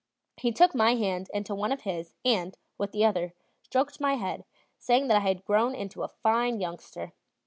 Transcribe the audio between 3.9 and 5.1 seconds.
my head, saying